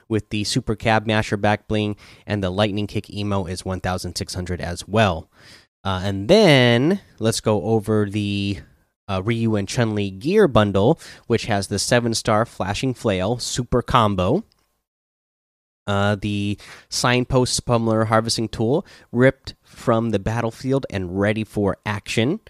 with 0.09 0.29
the 0.29 0.43
Super 0.43 0.75
Cab 0.75 1.05
Masher 1.05 1.37
back 1.37 1.67
bling 1.67 1.95
and 2.25 2.43
the 2.43 2.49
Lightning 2.49 2.87
Kick 2.87 3.09
emo 3.09 3.45
is 3.45 3.65
one 3.65 3.81
thousand 3.81 4.17
six 4.17 4.33
hundred 4.33 4.61
as 4.61 4.87
well. 4.87 5.29
Uh, 5.83 6.01
and 6.03 6.27
then 6.27 6.99
let's 7.19 7.39
go 7.39 7.63
over 7.63 8.09
the 8.09 8.59
uh, 9.07 9.21
Ryu 9.23 9.55
and 9.55 9.67
Chun 9.67 9.95
Li 9.95 10.09
gear 10.11 10.47
bundle, 10.47 10.99
which 11.27 11.45
has 11.45 11.67
the 11.67 11.79
seven 11.79 12.13
star 12.13 12.45
flashing 12.45 12.93
flail 12.93 13.37
super 13.37 13.81
combo. 13.81 14.43
Uh, 15.85 16.15
the 16.15 16.57
signpost 16.89 17.65
pummeler 17.65 18.07
harvesting 18.07 18.49
tool 18.49 18.85
ripped 19.13 19.55
from 19.63 20.09
the 20.09 20.19
battlefield 20.19 20.85
and 20.89 21.17
ready 21.17 21.45
for 21.45 21.77
action. 21.85 22.41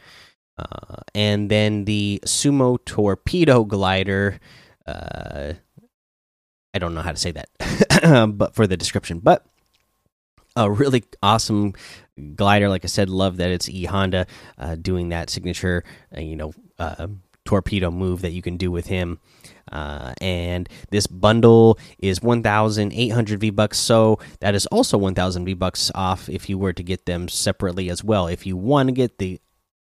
Uh, 0.58 0.96
and 1.14 1.52
then 1.52 1.86
the 1.86 2.20
sumo 2.26 2.84
torpedo 2.84 3.64
glider. 3.64 4.40
Uh, 4.88 5.54
I 6.74 6.80
don't 6.80 6.94
know 6.94 7.02
how 7.02 7.12
to 7.12 7.18
say 7.18 7.32
that, 7.32 7.50
but 8.38 8.56
for 8.56 8.68
the 8.68 8.78
description, 8.78 9.20
but 9.20 9.46
a 10.56 10.70
really 10.70 11.04
awesome 11.22 11.74
glider. 12.36 12.68
Like 12.68 12.84
I 12.84 12.88
said, 12.88 13.10
love 13.10 13.38
that 13.38 13.52
it's 13.52 13.70
E 13.70 13.86
Honda 13.86 14.28
uh, 14.58 14.76
doing 14.76 15.10
that 15.10 15.30
signature, 15.30 15.84
uh, 16.16 16.20
you 16.20 16.36
know, 16.36 16.54
uh, 16.80 17.08
torpedo 17.46 17.90
move 17.92 18.22
that 18.22 18.32
you 18.32 18.42
can 18.42 18.58
do 18.58 18.70
with 18.72 18.88
him. 18.88 19.20
Uh, 19.72 20.14
and 20.22 20.68
this 20.92 21.08
bundle 21.08 21.78
is 22.00 22.22
1,800 22.22 23.40
V 23.40 23.50
bucks, 23.50 23.78
so 23.78 24.20
that 24.40 24.56
is 24.56 24.66
also 24.68 24.98
1,000 24.98 25.46
V 25.46 25.54
bucks 25.54 25.92
off 25.94 26.30
if 26.30 26.50
you 26.50 26.58
were 26.58 26.74
to 26.74 26.84
get 26.84 27.06
them 27.06 27.28
separately 27.28 27.90
as 27.90 28.04
well. 28.04 28.28
If 28.28 28.46
you 28.46 28.58
want 28.58 28.88
to 28.88 28.94
get 28.94 29.18
the 29.18 29.40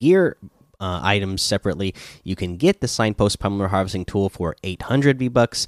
gear 0.01 0.37
uh, 0.81 1.01
items 1.03 1.43
separately, 1.43 1.95
you 2.25 2.37
can 2.37 2.57
get 2.57 2.81
the 2.81 2.89
signpost 2.89 3.41
pummeler 3.41 3.69
harvesting 3.69 4.05
tool 4.05 4.29
for 4.29 4.57
800 4.63 5.19
V 5.19 5.29
bucks 5.29 5.67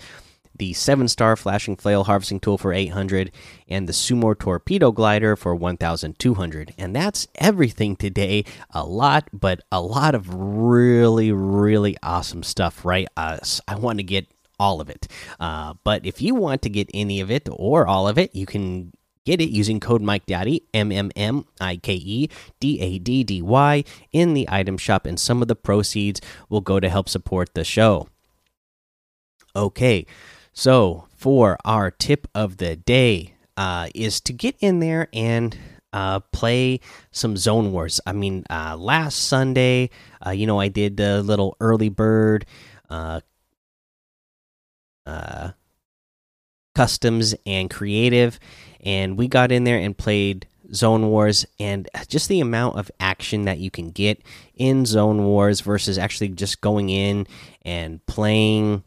the 0.61 0.75
7 0.75 1.09
star 1.09 1.37
flashing 1.37 1.75
flail 1.75 2.05
harvesting 2.05 2.39
tool 2.39 2.59
for 2.59 2.75
800 2.75 3.33
and 3.67 3.89
the 3.89 3.95
sumo 3.95 4.39
torpedo 4.39 4.93
glider 4.93 5.35
for 5.35 5.55
1200 5.55 6.75
and 6.77 6.95
that's 6.95 7.27
everything 7.37 7.97
today. 7.97 8.45
A 8.73 8.85
lot 8.85 9.29
but 9.33 9.63
a 9.73 9.81
lot 9.81 10.15
of 10.15 10.29
really 10.35 11.33
really 11.33 11.97
awesome 12.03 12.43
stuff 12.43 12.85
right? 12.85 13.09
Uh, 13.17 13.39
i 13.67 13.75
want 13.75 13.99
to 13.99 14.03
get 14.03 14.27
all 14.59 14.83
of 14.83 14.91
it. 14.91 15.09
Uh, 15.41 15.73
but 15.83 16.05
if 16.05 16.21
you 16.21 16.35
want 16.35 16.61
to 16.61 16.69
get 16.69 16.91
any 16.93 17.23
of 17.23 17.31
it 17.31 17.49
or 17.51 17.87
all 17.87 18.07
of 18.07 18.19
it 18.19 18.35
you 18.37 18.45
can 18.45 18.93
get 19.25 19.41
it 19.41 19.49
using 19.49 19.81
code 19.81 20.03
mike 20.03 20.27
daddy 20.27 20.63
m 20.75 20.93
m 20.93 21.11
m 21.17 21.47
i 21.59 21.79
k 21.79 21.95
e 21.95 22.29
d 22.61 22.79
a 22.81 22.99
d 22.99 23.25
d 23.25 23.41
y 23.41 23.83
in 24.13 24.35
the 24.35 24.47
item 24.51 24.77
shop 24.77 25.07
and 25.07 25.19
some 25.19 25.41
of 25.41 25.49
the 25.49 25.57
proceeds 25.57 26.21
will 26.51 26.61
go 26.61 26.79
to 26.79 26.91
help 26.91 27.09
support 27.09 27.55
the 27.55 27.65
show. 27.65 28.09
Okay 29.57 30.05
so, 30.53 31.07
for 31.17 31.59
our 31.65 31.91
tip 31.91 32.27
of 32.35 32.57
the 32.59 32.77
day, 32.77 33.35
uh, 33.57 33.89
is 33.95 34.21
to 34.23 34.33
get 34.33 34.57
in 34.61 34.81
there 34.81 35.09
and 35.13 35.57
uh, 35.93 36.21
play 36.33 36.81
some 37.11 37.37
Zone 37.37 37.73
Wars. 37.73 38.01
I 38.07 38.13
mean, 38.13 38.45
uh, 38.49 38.77
last 38.79 39.17
Sunday, 39.29 39.91
uh, 40.25 40.31
you 40.31 40.47
know, 40.47 40.61
I 40.61 40.69
did 40.69 40.97
the 40.97 41.23
little 41.23 41.57
early 41.61 41.89
bird 41.89 42.47
uh, 42.89 43.21
uh, 45.07 45.51
customs 46.75 47.35
and 47.45 47.71
creative, 47.71 48.39
and 48.81 49.19
we 49.19 49.29
got 49.29 49.53
in 49.53 49.65
there 49.65 49.79
and 49.79 49.97
played 49.97 50.47
Zone 50.73 51.09
Wars, 51.09 51.45
and 51.59 51.89
just 52.09 52.29
the 52.29 52.41
amount 52.41 52.79
of 52.79 52.91
action 53.01 53.45
that 53.45 53.59
you 53.59 53.71
can 53.71 53.91
get 53.91 54.23
in 54.55 54.87
Zone 54.87 55.25
Wars 55.25 55.61
versus 55.61 55.99
actually 55.99 56.29
just 56.29 56.61
going 56.61 56.89
in 56.91 57.27
and 57.63 58.05
playing 58.07 58.85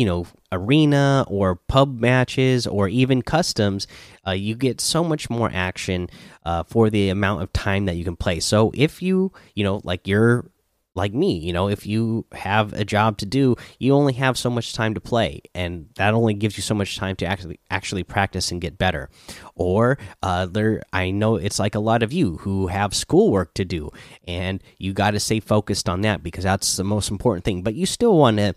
you 0.00 0.06
know 0.06 0.26
arena 0.50 1.26
or 1.28 1.56
pub 1.56 2.00
matches 2.00 2.66
or 2.66 2.88
even 2.88 3.20
customs 3.20 3.86
uh, 4.26 4.30
you 4.30 4.54
get 4.54 4.80
so 4.80 5.04
much 5.04 5.28
more 5.28 5.50
action 5.52 6.08
uh, 6.46 6.62
for 6.62 6.88
the 6.88 7.10
amount 7.10 7.42
of 7.42 7.52
time 7.52 7.84
that 7.84 7.96
you 7.96 8.04
can 8.04 8.16
play. 8.16 8.40
So 8.40 8.72
if 8.74 9.02
you 9.02 9.30
you 9.54 9.62
know 9.62 9.82
like 9.84 10.08
you're 10.08 10.50
like 10.94 11.12
me 11.12 11.38
you 11.38 11.52
know 11.52 11.68
if 11.68 11.86
you 11.86 12.26
have 12.32 12.72
a 12.72 12.84
job 12.84 13.16
to 13.16 13.24
do 13.24 13.54
you 13.78 13.94
only 13.94 14.12
have 14.14 14.36
so 14.36 14.50
much 14.50 14.72
time 14.72 14.92
to 14.92 15.00
play 15.00 15.40
and 15.54 15.88
that 15.94 16.14
only 16.14 16.34
gives 16.34 16.56
you 16.56 16.62
so 16.64 16.74
much 16.74 16.96
time 16.96 17.14
to 17.14 17.24
actually 17.24 17.60
actually 17.70 18.02
practice 18.02 18.50
and 18.50 18.62
get 18.62 18.78
better. 18.78 19.10
Or 19.54 19.98
uh, 20.22 20.46
there 20.46 20.82
i 20.94 21.10
know 21.10 21.36
it's 21.36 21.58
like 21.58 21.74
a 21.74 21.80
lot 21.90 22.02
of 22.02 22.10
you 22.10 22.38
who 22.38 22.68
have 22.68 22.94
schoolwork 22.94 23.52
to 23.54 23.66
do 23.66 23.90
and 24.26 24.64
you 24.78 24.94
got 24.94 25.10
to 25.10 25.20
stay 25.20 25.40
focused 25.40 25.90
on 25.90 26.00
that 26.00 26.22
because 26.22 26.44
that's 26.44 26.78
the 26.78 26.84
most 26.84 27.10
important 27.10 27.44
thing. 27.44 27.62
But 27.62 27.74
you 27.74 27.84
still 27.84 28.16
want 28.16 28.38
to 28.38 28.54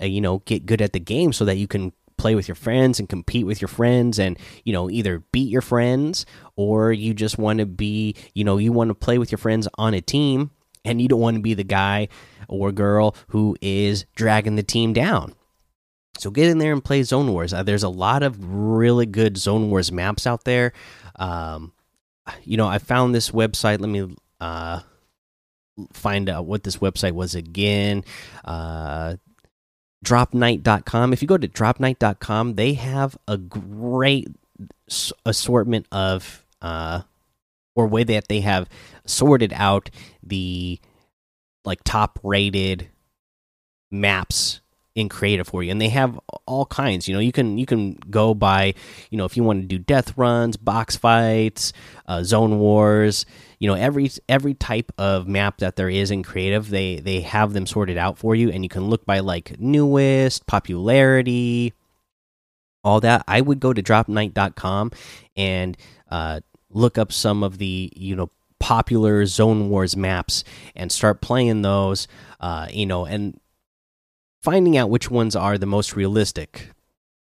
uh, 0.00 0.06
you 0.06 0.20
know 0.20 0.38
get 0.40 0.66
good 0.66 0.82
at 0.82 0.92
the 0.92 1.00
game 1.00 1.32
so 1.32 1.44
that 1.44 1.56
you 1.56 1.66
can 1.66 1.92
play 2.16 2.34
with 2.34 2.48
your 2.48 2.54
friends 2.54 2.98
and 2.98 3.08
compete 3.08 3.46
with 3.46 3.60
your 3.60 3.68
friends 3.68 4.18
and 4.18 4.38
you 4.64 4.72
know 4.72 4.88
either 4.88 5.22
beat 5.32 5.50
your 5.50 5.60
friends 5.60 6.24
or 6.56 6.90
you 6.90 7.12
just 7.12 7.38
want 7.38 7.58
to 7.58 7.66
be 7.66 8.14
you 8.34 8.42
know 8.42 8.56
you 8.56 8.72
want 8.72 8.88
to 8.88 8.94
play 8.94 9.18
with 9.18 9.30
your 9.30 9.38
friends 9.38 9.68
on 9.76 9.92
a 9.92 10.00
team 10.00 10.50
and 10.86 11.02
you 11.02 11.08
don't 11.08 11.20
want 11.20 11.36
to 11.36 11.42
be 11.42 11.54
the 11.54 11.64
guy 11.64 12.08
or 12.48 12.72
girl 12.72 13.14
who 13.28 13.56
is 13.60 14.06
dragging 14.14 14.56
the 14.56 14.62
team 14.62 14.92
down. 14.92 15.34
So 16.18 16.30
get 16.30 16.48
in 16.48 16.58
there 16.58 16.72
and 16.72 16.82
play 16.82 17.02
Zone 17.02 17.30
Wars. 17.32 17.52
Uh, 17.52 17.62
there's 17.62 17.82
a 17.82 17.88
lot 17.88 18.22
of 18.22 18.38
really 18.40 19.04
good 19.04 19.36
Zone 19.36 19.68
Wars 19.68 19.92
maps 19.92 20.26
out 20.26 20.44
there. 20.44 20.72
Um, 21.16 21.72
you 22.42 22.56
know, 22.56 22.66
I 22.66 22.78
found 22.78 23.14
this 23.14 23.30
website. 23.30 23.80
Let 23.80 23.90
me 23.90 24.16
uh, 24.40 24.80
find 25.92 26.30
out 26.30 26.46
what 26.46 26.62
this 26.62 26.78
website 26.78 27.12
was 27.12 27.34
again. 27.34 28.02
Uh, 28.44 29.16
dropnite.com. 30.04 31.12
If 31.12 31.22
you 31.22 31.28
go 31.28 31.38
to 31.38 31.48
dropnite.com, 31.48 32.54
they 32.54 32.74
have 32.74 33.16
a 33.26 33.36
great 33.36 34.28
assortment 35.26 35.86
of 35.92 36.44
uh 36.62 37.02
or 37.74 37.86
way 37.86 38.04
that 38.04 38.28
they 38.28 38.40
have 38.40 38.68
sorted 39.04 39.52
out 39.54 39.90
the 40.22 40.80
like 41.64 41.80
top 41.84 42.18
rated 42.22 42.88
maps 43.90 44.60
in 44.96 45.08
creative 45.08 45.46
for 45.46 45.62
you 45.62 45.70
and 45.70 45.80
they 45.80 45.90
have 45.90 46.18
all 46.46 46.66
kinds. 46.66 47.06
You 47.06 47.14
know 47.14 47.20
you 47.20 47.30
can 47.30 47.58
you 47.58 47.66
can 47.66 47.94
go 48.10 48.34
by 48.34 48.74
you 49.10 49.18
know 49.18 49.24
if 49.24 49.36
you 49.36 49.44
want 49.44 49.62
to 49.62 49.68
do 49.68 49.78
death 49.78 50.18
runs 50.18 50.56
box 50.56 50.96
fights 50.96 51.72
uh, 52.08 52.24
zone 52.24 52.58
wars 52.58 53.26
you 53.60 53.68
know 53.68 53.74
every 53.74 54.10
every 54.28 54.54
type 54.54 54.90
of 54.98 55.28
map 55.28 55.58
that 55.58 55.76
there 55.76 55.88
is 55.88 56.10
in 56.10 56.24
creative 56.24 56.70
they 56.70 56.96
they 56.96 57.20
have 57.20 57.52
them 57.52 57.66
sorted 57.66 57.96
out 57.96 58.18
for 58.18 58.34
you 58.34 58.50
and 58.50 58.64
you 58.64 58.68
can 58.68 58.90
look 58.90 59.06
by 59.06 59.20
like 59.20 59.60
newest 59.60 60.46
popularity 60.48 61.72
all 62.86 63.00
that. 63.00 63.24
I 63.26 63.40
would 63.40 63.58
go 63.58 63.72
to 63.72 63.82
dropnite.com 63.82 64.92
and 65.36 65.76
uh, 66.08 66.40
look 66.70 66.96
up 66.96 67.12
some 67.12 67.42
of 67.42 67.58
the 67.58 67.92
you 67.96 68.14
know 68.14 68.30
popular 68.60 69.26
zone 69.26 69.68
wars 69.68 69.96
maps 69.96 70.44
and 70.74 70.90
start 70.90 71.20
playing 71.20 71.62
those 71.62 72.06
uh, 72.40 72.68
you 72.70 72.86
know 72.86 73.04
and 73.04 73.38
finding 74.46 74.76
out 74.76 74.88
which 74.88 75.10
ones 75.10 75.34
are 75.34 75.58
the 75.58 75.66
most 75.66 75.96
realistic 75.96 76.70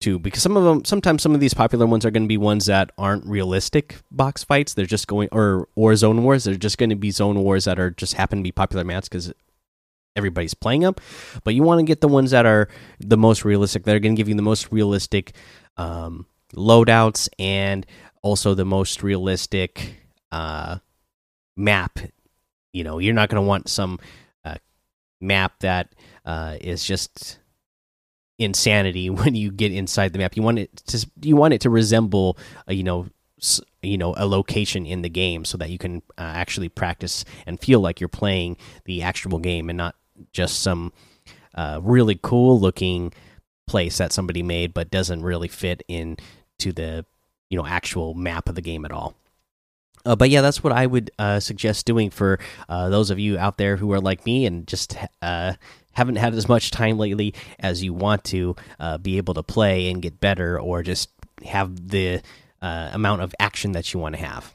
too 0.01 0.19
because 0.19 0.43
some 0.43 0.57
of 0.57 0.65
them 0.65 0.83
sometimes 0.83 1.23
some 1.23 1.33
of 1.33 1.39
these 1.39 1.53
popular 1.53 1.85
ones 1.85 2.05
are 2.05 2.11
going 2.11 2.23
to 2.23 2.27
be 2.27 2.35
ones 2.35 2.65
that 2.65 2.91
aren't 2.97 3.25
realistic 3.25 3.95
box 4.11 4.43
fights. 4.43 4.73
They're 4.73 4.85
just 4.85 5.07
going 5.07 5.29
or 5.31 5.69
or 5.75 5.95
zone 5.95 6.21
wars. 6.21 6.43
They're 6.43 6.55
just 6.55 6.77
going 6.77 6.89
to 6.89 6.97
be 6.97 7.11
zone 7.11 7.39
wars 7.39 7.63
that 7.63 7.79
are 7.79 7.91
just 7.91 8.15
happen 8.15 8.39
to 8.39 8.43
be 8.43 8.51
popular 8.51 8.83
maps 8.83 9.07
because 9.07 9.31
everybody's 10.17 10.53
playing 10.53 10.81
them 10.81 10.95
but 11.43 11.53
you 11.53 11.61
want 11.61 11.79
to 11.79 11.85
get 11.85 12.01
the 12.01 12.07
ones 12.07 12.31
that 12.31 12.43
are 12.43 12.67
the 12.99 13.15
most 13.15 13.45
realistic 13.45 13.83
they're 13.83 13.99
going 13.99 14.15
to 14.15 14.19
give 14.19 14.27
you 14.27 14.33
the 14.33 14.41
most 14.41 14.71
realistic 14.71 15.35
um, 15.77 16.25
loadouts 16.55 17.29
and 17.37 17.85
also 18.23 18.55
the 18.55 18.65
most 18.65 19.01
realistic 19.01 19.95
uh, 20.31 20.77
map. 21.55 21.99
You 22.73 22.83
know 22.83 22.99
you're 22.99 23.13
not 23.13 23.29
going 23.29 23.41
to 23.41 23.47
want 23.47 23.69
some 23.69 23.97
uh, 24.43 24.55
map 25.21 25.59
that 25.61 25.95
uh, 26.27 26.57
is 26.61 26.83
just 26.83 27.39
insanity 28.37 29.09
when 29.09 29.33
you 29.33 29.51
get 29.51 29.71
inside 29.71 30.13
the 30.13 30.19
map. 30.19 30.35
You 30.35 30.43
want 30.43 30.59
it 30.59 30.75
to 30.87 31.09
you 31.21 31.35
want 31.35 31.55
it 31.55 31.61
to 31.61 31.71
resemble 31.71 32.37
a, 32.67 32.73
you 32.73 32.83
know 32.83 33.07
you 33.81 33.97
know 33.97 34.13
a 34.17 34.27
location 34.27 34.85
in 34.85 35.01
the 35.01 35.09
game 35.09 35.45
so 35.45 35.57
that 35.57 35.69
you 35.69 35.77
can 35.77 36.03
uh, 36.17 36.21
actually 36.21 36.69
practice 36.69 37.23
and 37.45 37.59
feel 37.59 37.79
like 37.79 37.99
you're 37.99 38.07
playing 38.07 38.57
the 38.85 39.01
actual 39.01 39.39
game 39.39 39.69
and 39.69 39.77
not 39.77 39.95
just 40.33 40.61
some 40.61 40.91
uh, 41.55 41.79
really 41.81 42.19
cool 42.21 42.59
looking 42.59 43.13
place 43.67 43.97
that 43.97 44.11
somebody 44.11 44.41
made 44.41 44.73
but 44.73 44.89
doesn't 44.89 45.23
really 45.23 45.47
fit 45.47 45.83
in 45.87 46.17
to 46.57 46.71
the 46.71 47.05
you 47.49 47.57
know 47.57 47.65
actual 47.65 48.13
map 48.13 48.49
of 48.49 48.55
the 48.55 48.61
game 48.61 48.85
at 48.85 48.91
all. 48.91 49.15
Uh, 50.05 50.15
but 50.15 50.29
yeah, 50.29 50.41
that's 50.41 50.63
what 50.63 50.71
I 50.71 50.87
would 50.87 51.11
uh, 51.19 51.41
suggest 51.41 51.85
doing 51.85 52.09
for 52.09 52.39
uh, 52.69 52.87
those 52.87 53.09
of 53.09 53.19
you 53.19 53.37
out 53.37 53.57
there 53.57 53.75
who 53.75 53.91
are 53.91 53.99
like 53.99 54.25
me 54.25 54.45
and 54.45 54.65
just 54.65 54.95
uh, 55.21 55.53
haven't 55.97 56.17
had 56.17 56.35
as 56.35 56.47
much 56.47 56.69
time 56.69 56.99
lately 56.99 57.33
as 57.57 57.83
you 57.83 57.91
want 57.91 58.23
to 58.25 58.55
uh, 58.79 58.99
be 58.99 59.17
able 59.17 59.33
to 59.33 59.41
play 59.41 59.89
and 59.89 59.99
get 59.99 60.19
better, 60.19 60.59
or 60.59 60.83
just 60.83 61.09
have 61.43 61.89
the 61.89 62.21
uh, 62.61 62.91
amount 62.93 63.23
of 63.23 63.33
action 63.39 63.71
that 63.71 63.93
you 63.93 63.99
want 63.99 64.15
to 64.15 64.21
have. 64.21 64.53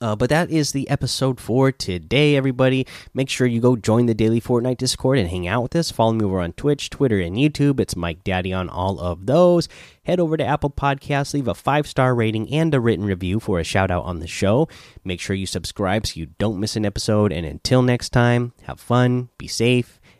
Uh, 0.00 0.16
but 0.16 0.30
that 0.30 0.50
is 0.50 0.72
the 0.72 0.88
episode 0.90 1.38
for 1.38 1.70
today, 1.70 2.34
everybody. 2.34 2.84
Make 3.14 3.28
sure 3.28 3.46
you 3.46 3.60
go 3.60 3.76
join 3.76 4.06
the 4.06 4.14
daily 4.14 4.40
Fortnite 4.40 4.78
Discord 4.78 5.18
and 5.18 5.28
hang 5.28 5.46
out 5.46 5.62
with 5.62 5.76
us. 5.76 5.92
Follow 5.92 6.14
me 6.14 6.24
over 6.24 6.40
on 6.40 6.54
Twitch, 6.54 6.90
Twitter, 6.90 7.20
and 7.20 7.36
YouTube. 7.36 7.78
It's 7.78 7.94
Mike 7.94 8.24
Daddy 8.24 8.52
on 8.52 8.68
all 8.68 8.98
of 8.98 9.26
those. 9.26 9.68
Head 10.04 10.18
over 10.18 10.36
to 10.36 10.44
Apple 10.44 10.70
Podcasts, 10.70 11.34
leave 11.34 11.46
a 11.46 11.54
five 11.54 11.86
star 11.86 12.16
rating 12.16 12.52
and 12.52 12.74
a 12.74 12.80
written 12.80 13.04
review 13.04 13.38
for 13.38 13.60
a 13.60 13.64
shout 13.64 13.92
out 13.92 14.04
on 14.04 14.18
the 14.18 14.26
show. 14.26 14.66
Make 15.04 15.20
sure 15.20 15.36
you 15.36 15.46
subscribe 15.46 16.06
so 16.06 16.18
you 16.18 16.26
don't 16.38 16.58
miss 16.58 16.74
an 16.74 16.84
episode. 16.84 17.30
And 17.30 17.46
until 17.46 17.82
next 17.82 18.08
time, 18.08 18.54
have 18.62 18.80
fun, 18.80 19.28
be 19.38 19.46
safe, 19.46 20.00